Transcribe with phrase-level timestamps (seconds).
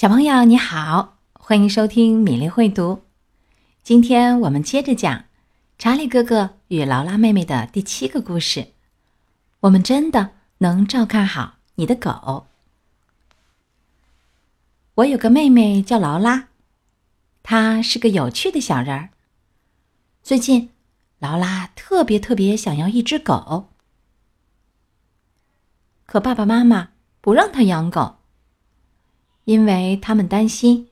[0.00, 3.02] 小朋友你好，欢迎收听米粒会读。
[3.82, 5.26] 今天我们接着讲
[5.76, 8.68] 查理哥哥与劳拉妹妹的第七个故事。
[9.60, 12.46] 我们真的能照看好你的狗。
[14.94, 16.48] 我有个妹妹叫劳拉，
[17.42, 19.10] 她是个有趣的小人儿。
[20.22, 20.70] 最近，
[21.18, 23.68] 劳拉特别特别想要一只狗，
[26.06, 26.88] 可爸爸妈妈
[27.20, 28.19] 不让她养狗。
[29.44, 30.88] 因为他们担心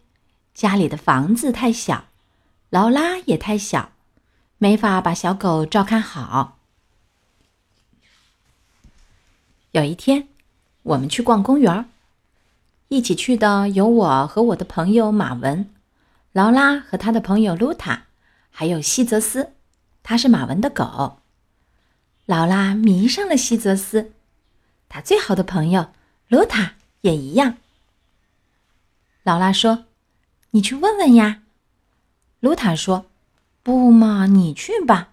[0.54, 2.06] 家里的房子太小，
[2.70, 3.92] 劳拉也太小，
[4.58, 6.58] 没法把小狗照看好。
[9.72, 10.26] 有一天，
[10.82, 11.88] 我们去逛公园，
[12.88, 15.68] 一起去的有我和我的朋友马文，
[16.32, 18.04] 劳拉和他的朋友露塔，
[18.50, 19.52] 还有西泽斯，
[20.02, 21.18] 他是马文的狗。
[22.24, 24.12] 劳拉迷上了西泽斯，
[24.88, 25.92] 他最好的朋友
[26.28, 27.58] 露塔也一样。
[29.28, 29.84] 劳拉说
[30.52, 31.42] ：“你去问问呀。”
[32.40, 33.04] 卢塔说
[33.62, 35.10] ：“不嘛，你去吧。”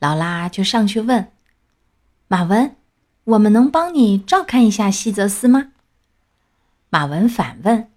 [0.00, 1.30] 劳拉就上去问
[2.26, 2.74] 马文
[3.22, 5.70] ：“我们能帮你照看一下西泽斯吗？”
[6.90, 7.92] 马文反问：“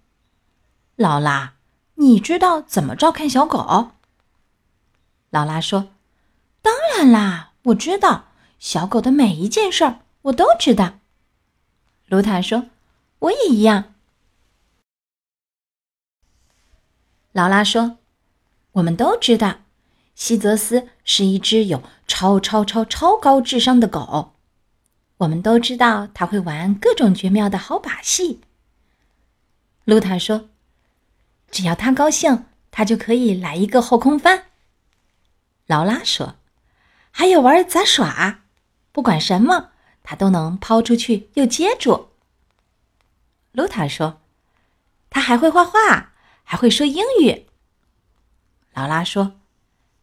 [0.94, 1.54] 劳拉，
[1.96, 3.90] 你知道怎么照看小狗？”
[5.30, 5.88] 劳拉说
[6.62, 8.26] ：“当然啦，我知道
[8.60, 11.00] 小狗的每一件事儿，我都知道。”
[12.06, 12.66] 卢塔说
[13.18, 13.94] ：“我也一样。”
[17.32, 17.98] 劳拉说
[18.72, 19.60] ：“我们都知道，
[20.16, 24.32] 西泽斯是一只有超超超超高智商的狗。
[25.18, 28.40] 我们都知道他会玩各种绝妙的好把戏。”
[29.84, 30.48] 露塔说
[31.52, 34.46] ：“只要他高兴，他就可以来一个后空翻。”
[35.66, 36.34] 劳拉说
[37.12, 38.42] ：“还有玩杂耍，
[38.90, 39.70] 不管什么，
[40.02, 42.08] 他都能抛出去又接住。”
[43.52, 44.20] 露塔说
[45.08, 46.08] ：“他还会画画。”
[46.50, 47.46] 还会说英语。
[48.74, 49.38] 劳拉说：“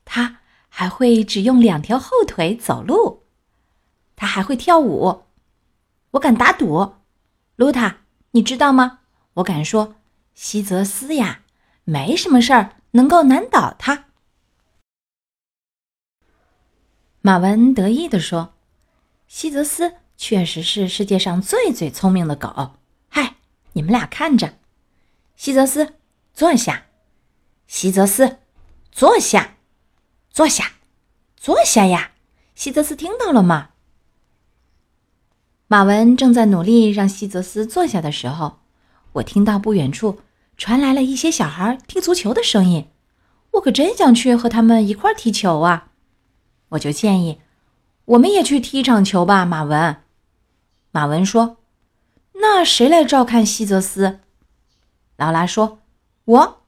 [0.06, 0.38] 他
[0.70, 3.24] 还会只用两条后腿走路，
[4.16, 5.24] 他还会跳舞。
[6.12, 6.94] 我敢打赌，
[7.58, 7.98] 露塔，
[8.32, 9.02] 你知道吗？
[9.34, 9.96] 我敢说，
[10.36, 11.42] 西泽斯呀，
[11.84, 14.06] 没什么事儿能够难倒他。”
[17.20, 18.54] 马文得意地说
[19.28, 22.78] ：“西泽斯确实是世界上最最聪明的狗。
[23.10, 23.36] 嗨，
[23.74, 24.58] 你们俩看着，
[25.36, 25.96] 西泽斯。”
[26.38, 26.84] 坐下，
[27.66, 28.38] 西泽斯，
[28.92, 29.56] 坐下，
[30.30, 30.74] 坐下，
[31.36, 32.12] 坐下呀！
[32.54, 33.70] 西泽斯听到了吗？
[35.66, 38.60] 马文正在努力让西泽斯坐下的时候，
[39.14, 40.20] 我听到不远处
[40.58, 42.88] 传来了一些小孩踢足球的声音。
[43.54, 45.90] 我可真想去和他们一块踢球啊！
[46.70, 47.42] 我就建议，
[48.06, 49.44] 我们也去踢一场球吧。
[49.44, 50.04] 马文，
[50.92, 51.58] 马文说
[52.40, 54.20] ：“那谁来照看西泽斯？”
[55.18, 55.80] 劳拉说。
[56.28, 56.62] 我，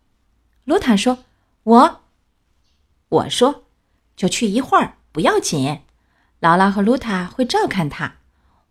[0.64, 1.25] 卢塔说
[1.64, 2.02] ：“我。”
[3.09, 3.66] 我说
[4.16, 5.81] ：“就去一会儿，不要紧。
[6.40, 8.20] 劳拉和卢塔会照看他，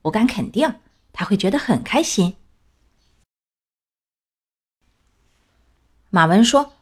[0.02, 0.76] 我敢肯定，
[1.12, 2.36] 他会觉得很开心。”
[6.08, 6.72] 马文说：“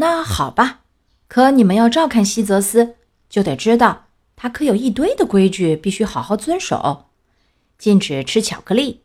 [0.00, 0.80] 那好吧，
[1.28, 2.96] 可你们要照看西泽斯，
[3.28, 4.06] 就得知道
[4.36, 7.10] 他可有一堆的规矩，必须好好遵守：
[7.76, 9.02] 禁止吃巧克力，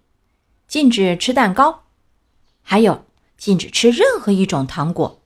[0.66, 1.84] 禁止吃蛋糕，
[2.62, 3.04] 还有。”
[3.44, 5.20] 禁止吃任何一种糖果，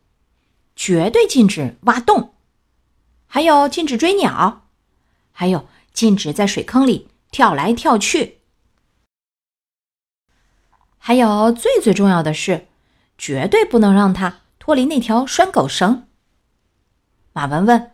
[0.75, 2.33] 绝对禁止挖洞，
[3.27, 4.65] 还有禁止追鸟，
[5.31, 8.39] 还有禁止在水坑里跳来跳去，
[10.97, 12.65] 还有最最重要的是，
[13.19, 16.07] 绝对不能让它脱离那条拴狗绳。
[17.33, 17.91] 马文问：“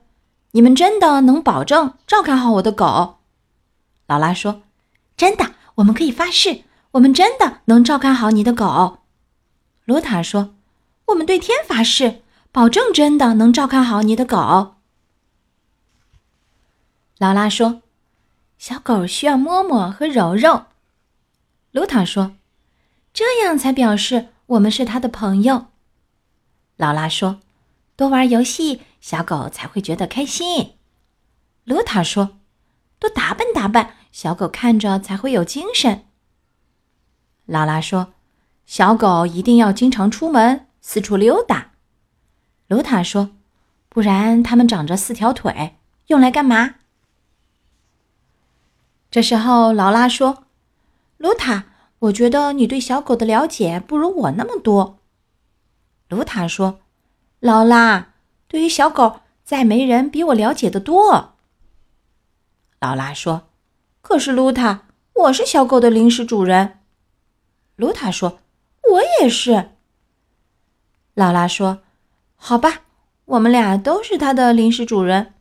[0.51, 3.17] 你们真的能保证照看好我的狗？”
[4.07, 4.61] 劳拉说
[5.17, 9.00] ：“真的，我们可以发誓，我们真的能照看好你的狗。”
[9.86, 10.56] 罗塔说
[11.08, 12.22] ：“我们对天发誓，
[12.54, 14.76] 保证真的能照看好你的狗。”
[17.20, 17.82] 劳拉说
[18.58, 20.68] ：“小狗需要摸摸和揉揉。”
[21.72, 22.38] 罗塔说
[23.14, 25.66] ：“这样才表示我们是他的朋友。”
[26.78, 27.41] 劳拉说
[27.97, 30.78] ：“多玩游戏，小狗才会觉得开心。”
[31.66, 32.38] 罗塔说
[33.00, 36.06] ：“多打扮打扮，小狗看着才会有精神。”
[37.46, 38.13] 劳拉说。
[38.66, 41.74] 小狗一定要经常出门四处溜达，
[42.68, 43.32] 卢塔说
[43.90, 45.76] ：“不然它们长着四条腿，
[46.08, 46.76] 用来干嘛？”
[49.12, 50.46] 这时候，劳拉说
[51.18, 51.66] ：“卢塔，
[52.00, 54.98] 我觉得你对小狗的了解不如我那么多。”
[56.10, 56.80] 卢塔说
[57.40, 58.14] ：“劳拉，
[58.48, 61.36] 对于小狗，再没人比我了解的多。”
[62.80, 63.50] 劳拉说
[64.02, 66.80] ：“可是，卢塔，我是小狗的临时主人。”
[67.76, 68.40] 卢塔说。
[68.93, 69.72] 我也是。
[71.16, 71.81] 劳拉说
[72.35, 72.81] ：“好吧，
[73.25, 75.34] 我们俩都是他的临时主人。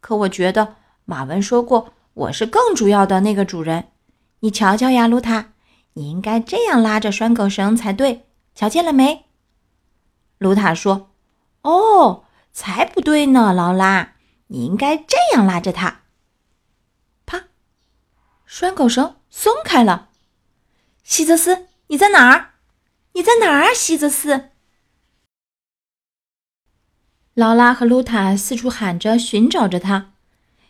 [0.00, 3.88] 可我觉得马文说过，我是更主要的那个主人。
[4.40, 5.52] 你瞧瞧呀，露塔，
[5.94, 9.26] 你应该这样拉着拴狗绳才对，瞧见了没？”
[10.38, 11.10] 卢塔说
[11.62, 14.14] ：“哦，才不对呢，劳拉，
[14.46, 16.00] 你应该这样拉着它。”
[17.26, 17.44] 啪，
[18.46, 20.08] 拴狗绳松开了。
[21.02, 22.46] 希泽斯，你在哪儿？
[23.12, 24.50] 你在哪儿啊，希泽斯？
[27.34, 30.12] 劳拉和露塔四处喊着，寻找着他。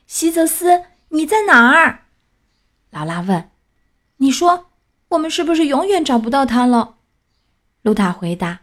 [0.07, 2.07] 希泽斯，你在哪儿？
[2.91, 3.51] 劳拉问。
[4.17, 4.71] 你说，
[5.09, 6.97] 我们是不是永远找不到他了？
[7.83, 8.61] 露塔回答。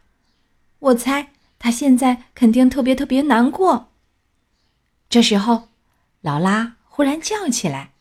[0.80, 3.91] 我猜他现在肯定特别特别难过。
[5.09, 5.69] 这时候，
[6.21, 7.94] 劳拉忽然叫起来：“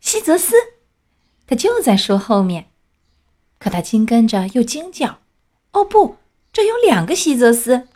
[0.00, 0.54] 希泽斯！”
[1.46, 2.70] 他就在树后面，
[3.58, 5.18] 可他紧跟着又惊叫
[5.72, 6.16] ：“哦不，
[6.52, 7.88] 这有两个希泽斯！”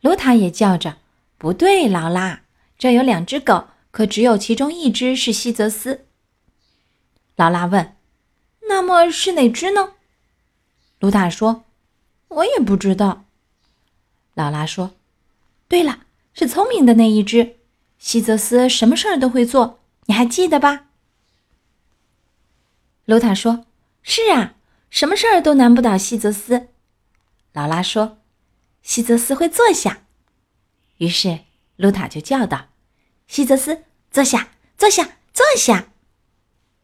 [0.00, 0.98] 卢塔也叫着
[1.38, 2.42] ：“不对，劳拉，
[2.78, 6.06] 这有两只狗，可只有其中一只是希泽斯。”
[7.36, 7.96] 劳拉问
[8.68, 9.94] ：“那么是哪只呢？”
[11.00, 11.64] 卢塔说
[12.28, 13.24] ：“我也不知道。”
[14.34, 14.92] 劳拉说
[15.68, 16.00] ：“对了，
[16.32, 17.56] 是聪明的那一只。
[17.98, 20.86] 希泽斯什么事儿都会做，你还记得吧？”
[23.06, 23.66] 卢塔说
[24.02, 24.54] ：“是啊，
[24.90, 26.68] 什么事儿都难不倒希泽斯。”
[27.52, 28.18] 劳拉说
[28.82, 30.06] ：“希泽斯会坐下。”
[30.98, 31.40] 于是
[31.76, 32.68] 卢塔就叫道
[33.28, 35.88] ：“希泽斯，坐下，坐下，坐下。”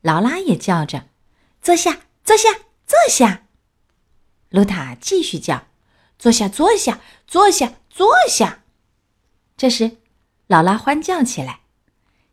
[0.02, 1.08] 劳拉也叫着
[1.62, 2.48] ：“坐下，坐下，
[2.86, 3.46] 坐下。”
[4.50, 5.66] 卢塔继续叫
[6.18, 8.64] ：“坐下，坐下，坐下，坐下。”
[9.56, 9.98] 这时，
[10.46, 11.60] 劳拉欢叫起来：“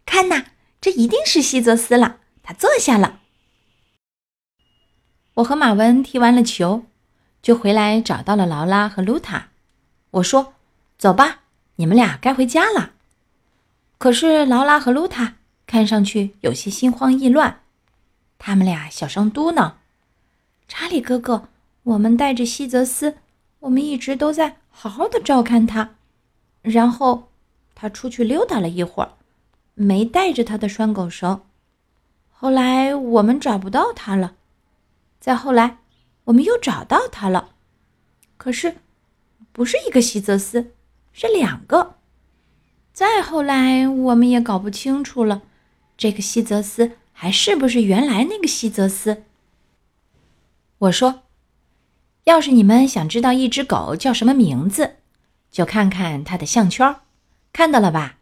[0.06, 0.48] 看呐，
[0.82, 3.22] 这一定是希泽斯了，他坐下了。”
[5.40, 6.84] 我和马文踢完了球，
[7.42, 9.48] 就回来找到了劳拉和露塔。
[10.12, 10.54] 我说
[11.00, 11.42] ：“走吧，
[11.76, 12.92] 你们俩该回家了。”
[13.98, 17.62] 可是劳拉和露塔看上去有些心慌意乱，
[18.38, 19.74] 他们俩小声嘟囔
[20.68, 21.48] ：“查理哥哥，
[21.84, 23.18] 我们带着希泽斯，
[23.60, 25.92] 我们一直都在好好的照看他。
[26.62, 27.30] 然后
[27.76, 29.12] 他出去溜达了一会儿，
[29.76, 31.42] 没带着他的拴狗绳。
[32.30, 34.34] 后来我们找不到他了。”
[35.20, 35.80] 再后来，
[36.26, 37.50] 我们又找到他了，
[38.38, 38.78] 可是
[39.52, 40.74] 不是一个希泽斯，
[41.12, 41.96] 是两个。
[42.94, 45.42] 再后来，我们也搞不清楚了，
[45.98, 49.24] 这个希泽斯还是不是原来那个希泽斯？
[50.78, 51.24] 我说，
[52.24, 54.96] 要是你们想知道一只狗叫什么名字，
[55.52, 56.96] 就看看它的项圈，
[57.52, 58.18] 看到了吧？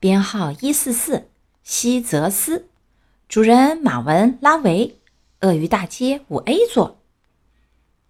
[0.00, 1.28] 编号一四四，
[1.62, 2.68] 希泽斯，
[3.28, 4.99] 主人马文拉维。
[5.42, 6.98] 鳄鱼大街五 A 座。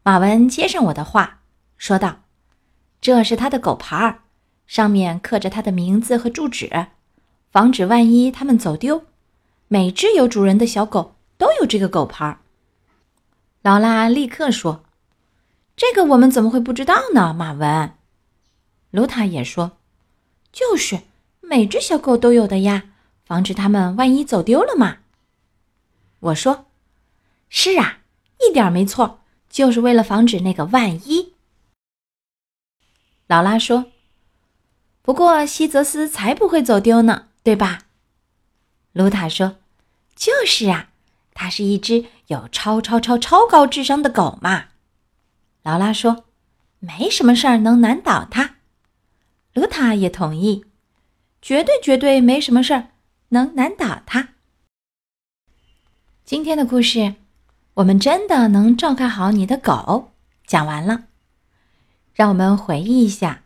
[0.02, 1.42] 马文接上我的话，
[1.76, 2.22] 说道
[3.00, 4.22] ：“这是他的狗牌儿，
[4.66, 6.88] 上面刻着他的名字和住址，
[7.52, 9.04] 防止万一他们走丢。
[9.68, 12.40] 每只有主人的小狗都有这个狗牌儿。”
[13.62, 14.82] 劳拉立刻说
[15.76, 17.92] ：“这个我们怎么会不知道呢？”马文，
[18.90, 19.78] 卢塔也说
[20.50, 21.02] ：“就是，
[21.40, 22.90] 每只小狗都有的呀，
[23.24, 24.96] 防止他们万一走丢了嘛。”
[26.18, 26.66] 我说。
[27.52, 27.99] 是啊，
[28.49, 29.20] 一点没错，
[29.50, 31.35] 就是为了防止那个万一。
[33.26, 33.90] 劳拉说
[35.02, 37.87] ：“不过希泽斯才不会走丢呢，对吧？”
[38.92, 39.59] 卢塔说
[40.14, 40.90] ：“就是啊，
[41.35, 44.69] 它是一只有超超超超高智商的狗嘛。”
[45.62, 46.26] 劳拉说
[46.78, 48.59] ：“没什么事儿能难倒它。”
[49.54, 50.64] 卢塔也同意
[51.42, 52.90] ：“绝对绝对没什么事儿
[53.30, 54.35] 能难倒它。”
[56.25, 57.16] 今天的故事。
[57.74, 60.10] 我们真的能照看好你的狗。
[60.46, 61.04] 讲完了，
[62.12, 63.42] 让我们回忆一下，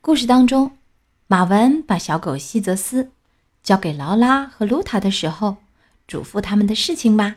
[0.00, 0.78] 故事当中，
[1.26, 3.10] 马文把小狗希泽斯
[3.64, 5.56] 交给劳拉和露塔的时候，
[6.06, 7.36] 嘱咐他们的事情吧。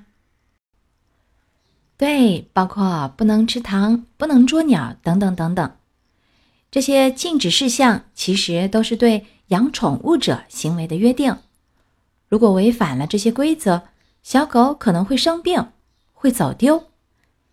[1.97, 5.71] 对，包括不能吃糖、不能捉鸟等等等等，
[6.69, 11.35] 这些禁止事项其实都是对养宠物者行为的约定。
[12.27, 13.81] 如果违反了这些规则，
[14.21, 15.69] 小狗可能会生病。
[16.21, 16.87] 会走丢，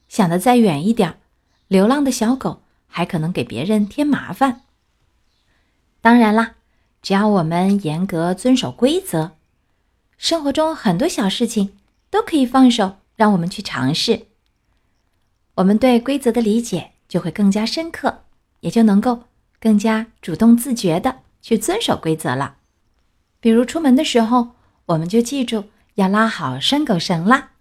[0.08, 1.20] 想的再远一点，
[1.68, 4.62] 流浪的小狗还可能给别人添麻烦。
[6.00, 6.56] 当然啦，
[7.00, 9.36] 只要我们严格遵守规则，
[10.18, 11.78] 生活中很多小事情
[12.10, 14.26] 都可以放手，让我们去尝试。
[15.54, 18.24] 我们对规则的理解就会更加深刻，
[18.58, 19.22] 也就能够
[19.60, 22.56] 更加主动自觉的去遵守规则了。
[23.38, 24.48] 比如出门的时候，
[24.86, 27.52] 我们就记住要拉好拴狗绳啦。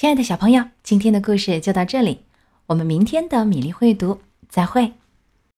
[0.00, 2.20] 亲爱的小朋友，今天的故事就到这里，
[2.68, 4.94] 我们明天的米粒会读再会。